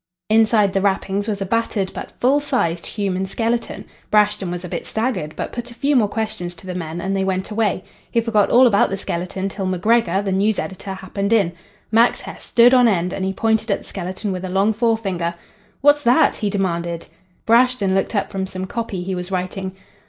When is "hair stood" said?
12.21-12.73